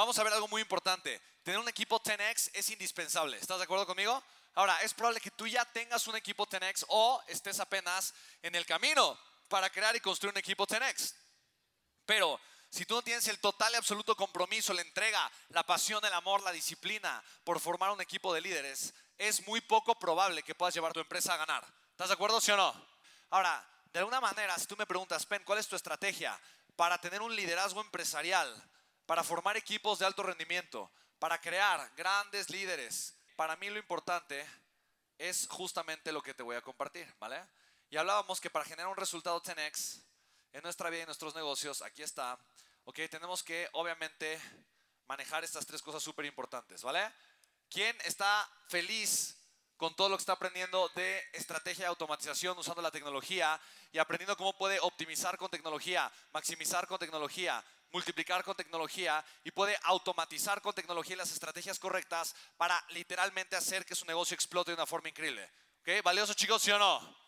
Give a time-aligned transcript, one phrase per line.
[0.00, 1.20] vamos a ver algo muy importante.
[1.42, 3.36] Tener un equipo 10X es indispensable.
[3.36, 4.22] ¿Estás de acuerdo conmigo?
[4.54, 8.64] Ahora, es probable que tú ya tengas un equipo 10X o estés apenas en el
[8.64, 9.18] camino
[9.48, 11.14] para crear y construir un equipo 10X.
[12.06, 12.40] Pero
[12.70, 16.42] si tú no tienes el total y absoluto compromiso, la entrega, la pasión, el amor,
[16.42, 20.94] la disciplina por formar un equipo de líderes, es muy poco probable que puedas llevar
[20.94, 21.66] tu empresa a ganar.
[21.90, 22.74] ¿Estás de acuerdo, sí o no?
[23.28, 23.62] Ahora,
[23.92, 26.40] de alguna manera, si tú me preguntas, Pen, ¿cuál es tu estrategia
[26.74, 28.50] para tener un liderazgo empresarial,
[29.10, 30.88] para formar equipos de alto rendimiento,
[31.18, 33.12] para crear grandes líderes?
[33.34, 34.46] Para mí lo importante
[35.18, 37.44] es justamente lo que te voy a compartir, ¿vale?
[37.90, 40.04] Y hablábamos que para generar un resultado 10x
[40.52, 42.38] en nuestra vida y nuestros negocios, aquí está,
[42.84, 44.40] ok, tenemos que obviamente
[45.08, 47.12] manejar estas tres cosas súper importantes, ¿vale?
[47.68, 49.36] ¿Quién está feliz
[49.76, 54.36] con todo lo que está aprendiendo de estrategia de automatización usando la tecnología y aprendiendo
[54.36, 60.74] cómo puede optimizar con tecnología, maximizar con tecnología, multiplicar con tecnología y puede automatizar con
[60.74, 65.50] tecnología las estrategias correctas para literalmente hacer que su negocio explote de una forma increíble.
[65.80, 66.02] ¿Ok?
[66.04, 67.20] ¿Valioso chicos, sí o no?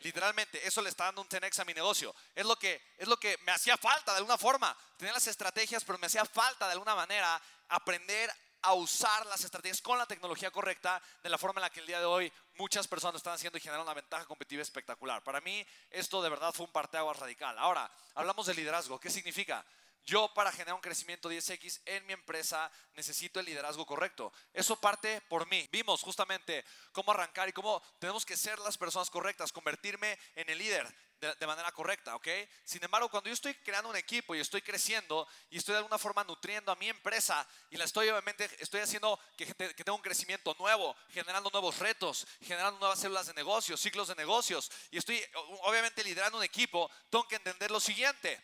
[0.00, 2.14] Literalmente, eso le está dando un 10 a mi negocio.
[2.34, 4.76] Es lo, que, es lo que me hacía falta de alguna forma.
[4.96, 9.80] Tener las estrategias, pero me hacía falta de alguna manera aprender a usar las estrategias
[9.80, 12.88] con la tecnología correcta de la forma en la que el día de hoy muchas
[12.88, 15.22] personas están haciendo y generan una ventaja competitiva espectacular.
[15.22, 17.56] Para mí esto de verdad fue un parteaguas radical.
[17.58, 18.98] Ahora, hablamos de liderazgo.
[18.98, 19.64] ¿Qué significa?
[20.04, 24.32] Yo para generar un crecimiento 10X en mi empresa necesito el liderazgo correcto.
[24.52, 25.68] Eso parte por mí.
[25.70, 30.58] Vimos justamente cómo arrancar y cómo tenemos que ser las personas correctas, convertirme en el
[30.58, 32.28] líder de, manera correcta, ¿ok?
[32.64, 35.98] Sin embargo, cuando yo estoy creando un equipo y estoy creciendo y estoy de alguna
[35.98, 40.02] forma nutriendo a mi empresa y la estoy obviamente, estoy haciendo que, que tenga un
[40.02, 45.22] crecimiento nuevo, generando nuevos retos, generando nuevas células de negocios, ciclos de negocios y estoy
[45.62, 48.40] obviamente liderando un equipo, tengo que entender lo siguiente.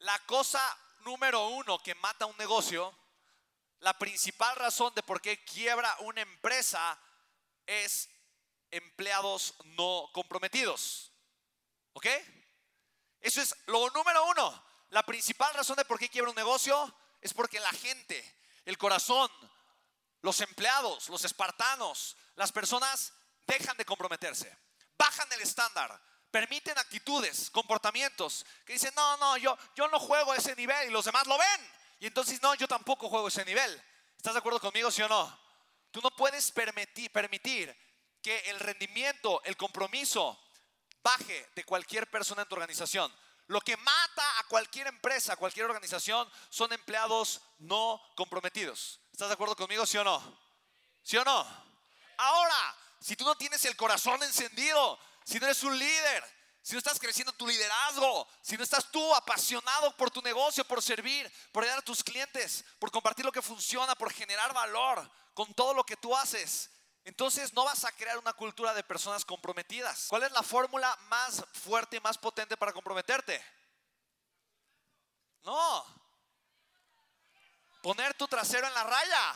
[0.00, 0.60] La cosa
[1.06, 2.92] número uno que mata un negocio,
[3.78, 6.98] la principal razón de por qué quiebra una empresa
[7.64, 8.10] es
[8.72, 11.12] empleados no comprometidos.
[11.92, 12.06] ¿Ok?
[13.20, 14.64] Eso es lo número uno.
[14.90, 19.30] La principal razón de por qué quiebra un negocio es porque la gente, el corazón,
[20.22, 23.12] los empleados, los espartanos, las personas
[23.46, 24.56] dejan de comprometerse,
[24.98, 26.00] bajan el estándar,
[26.36, 31.06] permiten actitudes, comportamientos que dicen, no, no, yo, yo no juego ese nivel y los
[31.06, 31.70] demás lo ven.
[31.98, 33.82] Y entonces, no, yo tampoco juego ese nivel.
[34.18, 35.40] ¿Estás de acuerdo conmigo, sí o no?
[35.90, 37.74] Tú no puedes permitir, permitir
[38.20, 40.38] que el rendimiento, el compromiso,
[41.02, 43.10] baje de cualquier persona en tu organización.
[43.46, 49.00] Lo que mata a cualquier empresa, a cualquier organización, son empleados no comprometidos.
[49.10, 50.38] ¿Estás de acuerdo conmigo, sí o no?
[51.02, 51.46] ¿Sí o no?
[52.18, 56.24] Ahora, si tú no tienes el corazón encendido, si no eres un líder,
[56.62, 60.80] si no estás creciendo tu liderazgo, si no estás tú apasionado por tu negocio, por
[60.80, 65.52] servir, por ayudar a tus clientes, por compartir lo que funciona, por generar valor con
[65.52, 66.70] todo lo que tú haces,
[67.04, 70.06] entonces no vas a crear una cultura de personas comprometidas.
[70.08, 73.44] ¿Cuál es la fórmula más fuerte y más potente para comprometerte?
[75.42, 75.84] No.
[77.82, 79.34] Poner tu trasero en la raya.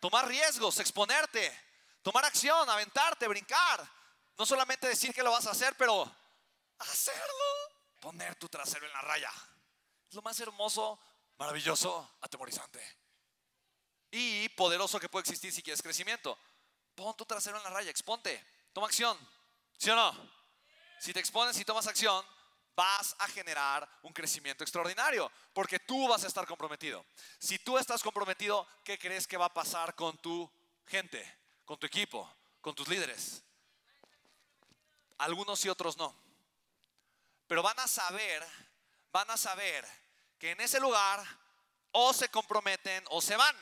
[0.00, 1.58] Tomar riesgos, exponerte.
[2.02, 3.86] Tomar acción, aventarte, brincar.
[4.36, 6.10] No solamente decir que lo vas a hacer, pero
[6.78, 7.44] hacerlo.
[8.00, 9.30] Poner tu trasero en la raya.
[10.08, 10.98] Es lo más hermoso,
[11.38, 12.98] maravilloso, atemorizante.
[14.10, 16.38] Y poderoso que puede existir si quieres crecimiento.
[16.94, 19.18] Pon tu trasero en la raya, exponte, toma acción.
[19.76, 20.30] ¿Sí o no?
[21.00, 22.24] Si te expones y tomas acción,
[22.76, 27.04] vas a generar un crecimiento extraordinario, porque tú vas a estar comprometido.
[27.38, 30.50] Si tú estás comprometido, ¿qué crees que va a pasar con tu
[30.86, 33.42] gente, con tu equipo, con tus líderes?
[35.24, 36.14] Algunos y otros no.
[37.46, 38.46] Pero van a saber,
[39.10, 39.86] van a saber
[40.38, 41.24] que en ese lugar
[41.92, 43.56] o se comprometen o se van.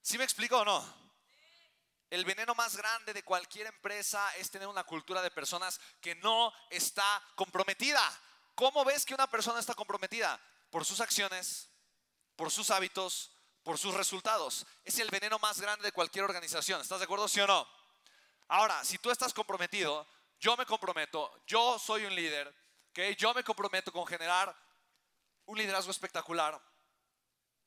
[0.00, 1.00] ¿Sí me explico o no?
[2.08, 6.50] El veneno más grande de cualquier empresa es tener una cultura de personas que no
[6.70, 8.02] está comprometida.
[8.54, 10.40] ¿Cómo ves que una persona está comprometida?
[10.70, 11.68] Por sus acciones,
[12.36, 14.66] por sus hábitos, por sus resultados.
[14.82, 16.80] Es el veneno más grande de cualquier organización.
[16.80, 17.68] ¿Estás de acuerdo, sí o no?
[18.48, 20.06] Ahora, si tú estás comprometido,
[20.40, 22.52] yo me comprometo, yo soy un líder,
[22.90, 23.14] ¿okay?
[23.14, 24.56] yo me comprometo con generar
[25.46, 26.60] un liderazgo espectacular.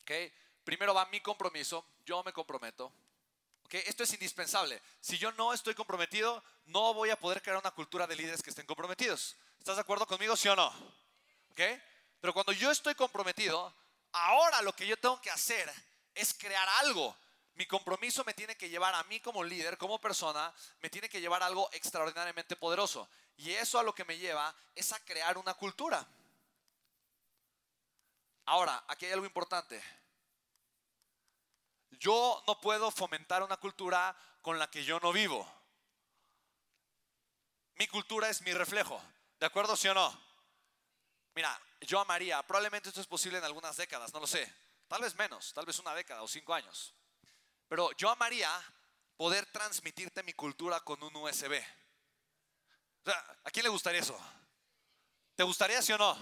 [0.02, 0.34] ¿okay?
[0.64, 2.92] Primero va mi compromiso, yo me comprometo.
[3.70, 4.80] Esto es indispensable.
[5.02, 8.52] Si yo no estoy comprometido, no voy a poder crear una cultura de líderes que
[8.52, 9.36] estén comprometidos.
[9.58, 10.72] ¿Estás de acuerdo conmigo, sí o no?
[11.56, 13.74] Pero cuando yo estoy comprometido,
[14.12, 15.72] ahora lo que yo tengo que hacer
[16.14, 17.16] es crear algo.
[17.56, 21.22] Mi compromiso me tiene que llevar a mí como líder, como persona, me tiene que
[21.22, 23.08] llevar a algo extraordinariamente poderoso.
[23.38, 26.06] Y eso a lo que me lleva es a crear una cultura.
[28.46, 29.82] Ahora, aquí hay algo importante.
[31.92, 35.48] yo no puedo fomentar una cultura con la que yo no vivo.
[37.76, 39.02] Mi cultura es mi reflejo.
[39.40, 40.22] ¿De acuerdo, sí o no?
[41.36, 44.52] Mira, yo amaría, probablemente esto es posible en algunas décadas, no lo sé.
[44.88, 46.94] Tal vez menos, tal vez una década o cinco años.
[47.74, 48.52] Pero yo amaría
[49.18, 51.60] poder transmitirte mi cultura con un USB.
[53.02, 54.16] O sea, ¿a quién le gustaría eso?
[55.36, 56.16] ¿Te gustaría, sí o no?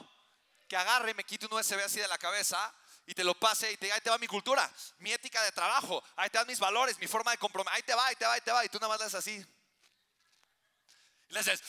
[0.66, 2.74] Que agarre y me quite un USB así de la cabeza
[3.06, 5.52] y te lo pase y te diga, ahí te va mi cultura, mi ética de
[5.52, 8.26] trabajo, ahí te van mis valores, mi forma de comprometer, ahí te va, ahí te
[8.26, 9.46] va, ahí te va, y tú nada más le haces así.
[11.28, 11.62] Y le haces,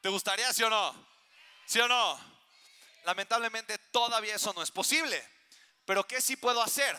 [0.00, 1.06] ¿te gustaría, sí o no?
[1.64, 2.18] ¿Sí o no?
[3.04, 5.39] Lamentablemente todavía eso no es posible.
[5.90, 6.96] Pero ¿qué sí puedo hacer?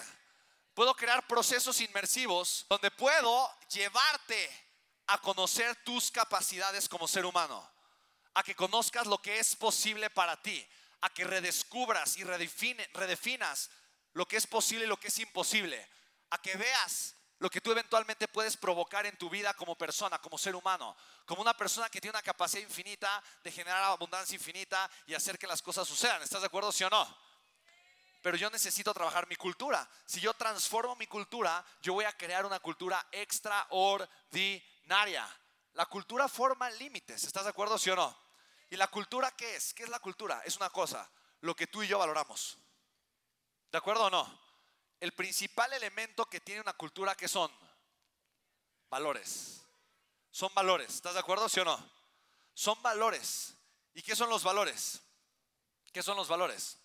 [0.73, 4.51] Puedo crear procesos inmersivos donde puedo llevarte
[5.07, 7.65] a conocer tus capacidades como ser humano,
[8.33, 10.67] a que conozcas lo que es posible para ti,
[10.99, 13.69] a que redescubras y redefinas
[14.11, 15.89] lo que es posible y lo que es imposible,
[16.29, 20.37] a que veas lo que tú eventualmente puedes provocar en tu vida como persona, como
[20.37, 25.13] ser humano, como una persona que tiene una capacidad infinita de generar abundancia infinita y
[25.13, 26.21] hacer que las cosas sucedan.
[26.21, 27.30] ¿Estás de acuerdo, sí o no?
[28.21, 29.85] Pero yo necesito trabajar mi cultura.
[30.05, 35.27] Si yo transformo mi cultura, yo voy a crear una cultura extraordinaria.
[35.73, 37.23] La cultura forma límites.
[37.23, 38.15] ¿Estás de acuerdo, sí o no?
[38.69, 39.73] ¿Y la cultura qué es?
[39.73, 40.41] ¿Qué es la cultura?
[40.45, 41.09] Es una cosa,
[41.41, 42.57] lo que tú y yo valoramos.
[43.71, 44.41] ¿De acuerdo o no?
[44.99, 47.51] El principal elemento que tiene una cultura, ¿qué son?
[48.89, 49.65] Valores.
[50.29, 50.93] Son valores.
[50.93, 51.91] ¿Estás de acuerdo, sí o no?
[52.53, 53.55] Son valores.
[53.93, 55.01] ¿Y qué son los valores?
[55.91, 56.77] ¿Qué son los valores?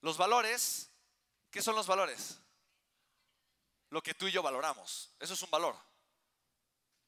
[0.00, 0.90] Los valores,
[1.50, 2.38] ¿qué son los valores?
[3.90, 5.10] Lo que tú y yo valoramos.
[5.18, 5.76] Eso es un valor.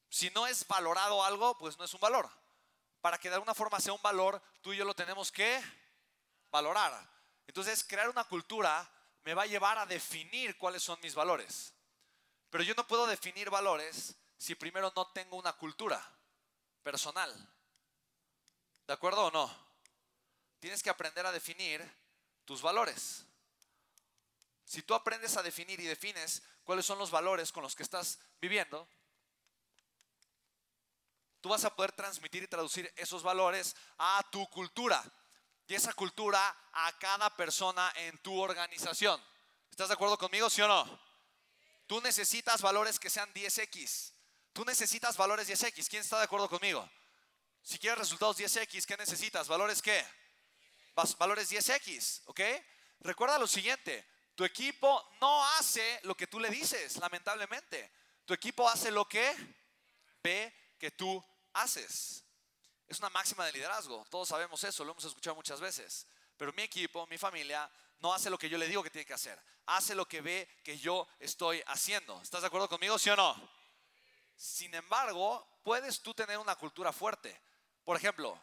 [0.09, 2.29] Si no es valorado algo, pues no es un valor
[3.03, 5.61] para que de alguna forma sea un valor, tú y yo lo tenemos que
[6.49, 7.05] valorar.
[7.45, 8.89] Entonces, crear una cultura
[9.25, 11.73] me va a llevar a definir cuáles son mis valores.
[12.49, 16.01] Pero yo no puedo definir valores si primero no tengo una cultura
[16.81, 17.29] personal.
[18.87, 19.53] ¿De acuerdo o no?
[20.61, 21.81] Tienes que aprender a definir
[22.45, 23.25] tus valores.
[24.65, 28.19] Si tú aprendes a definir y defines cuáles son los valores con los que estás
[28.41, 28.87] viviendo,
[31.41, 35.03] tú vas a poder transmitir y traducir esos valores a tu cultura
[35.67, 39.21] y esa cultura a cada persona en tu organización.
[39.69, 40.99] ¿Estás de acuerdo conmigo, sí o no?
[41.87, 44.13] Tú necesitas valores que sean 10X.
[44.53, 45.89] Tú necesitas valores 10X.
[45.89, 46.87] ¿Quién está de acuerdo conmigo?
[47.61, 49.47] Si quieres resultados 10X, ¿qué necesitas?
[49.47, 50.05] ¿Valores qué?
[50.95, 52.41] Valores 10X, ¿ok?
[52.99, 54.05] Recuerda lo siguiente,
[54.35, 57.91] tu equipo no hace lo que tú le dices, lamentablemente.
[58.25, 59.35] Tu equipo hace lo que
[60.23, 61.23] ve que tú
[61.53, 62.23] haces.
[62.87, 66.07] Es una máxima de liderazgo, todos sabemos eso, lo hemos escuchado muchas veces.
[66.37, 67.69] Pero mi equipo, mi familia,
[67.99, 70.47] no hace lo que yo le digo que tiene que hacer, hace lo que ve
[70.63, 72.21] que yo estoy haciendo.
[72.21, 73.49] ¿Estás de acuerdo conmigo, sí o no?
[74.35, 77.39] Sin embargo, puedes tú tener una cultura fuerte.
[77.83, 78.39] Por ejemplo,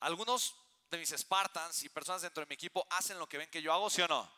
[0.00, 0.54] algunos
[0.96, 3.72] de mis Spartans y personas dentro de mi equipo hacen lo que ven que yo
[3.72, 4.30] hago, sí o no.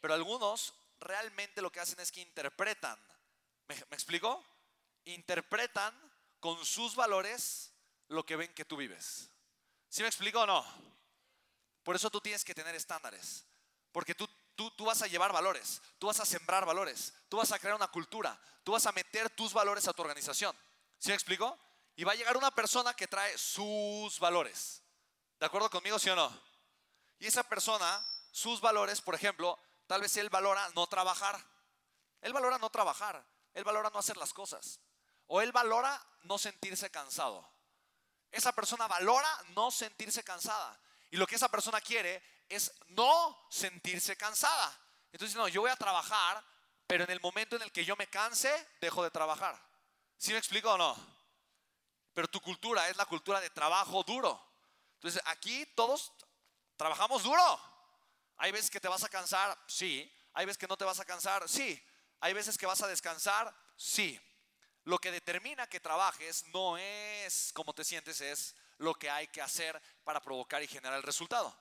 [0.00, 2.98] Pero algunos realmente lo que hacen es que interpretan.
[3.68, 4.44] ¿Me, me explico?
[5.04, 5.94] Interpretan
[6.40, 7.72] con sus valores
[8.08, 9.30] lo que ven que tú vives.
[9.88, 10.64] ¿Sí me explico o no?
[11.82, 13.46] Por eso tú tienes que tener estándares.
[13.92, 17.52] Porque tú, tú, tú vas a llevar valores, tú vas a sembrar valores, tú vas
[17.52, 20.54] a crear una cultura, tú vas a meter tus valores a tu organización.
[20.98, 21.58] ¿Sí me explico?
[21.94, 24.82] Y va a llegar una persona que trae sus valores.
[25.38, 26.32] ¿De acuerdo conmigo, sí o no?
[27.18, 31.42] Y esa persona, sus valores, por ejemplo, tal vez él valora no trabajar.
[32.20, 33.24] Él valora no trabajar.
[33.54, 34.80] Él valora no hacer las cosas.
[35.26, 37.48] O él valora no sentirse cansado.
[38.30, 40.78] Esa persona valora no sentirse cansada.
[41.10, 44.78] Y lo que esa persona quiere es no sentirse cansada.
[45.12, 46.42] Entonces, no, yo voy a trabajar,
[46.86, 49.60] pero en el momento en el que yo me canse, dejo de trabajar.
[50.18, 50.96] ¿Sí me explico o no?
[52.12, 54.42] Pero tu cultura es la cultura de trabajo duro.
[54.96, 56.12] Entonces, aquí todos
[56.76, 57.60] trabajamos duro.
[58.36, 60.12] Hay veces que te vas a cansar, sí.
[60.34, 61.82] Hay veces que no te vas a cansar, sí.
[62.20, 64.20] Hay veces que vas a descansar, sí.
[64.84, 69.42] Lo que determina que trabajes no es cómo te sientes, es lo que hay que
[69.42, 71.56] hacer para provocar y generar el resultado.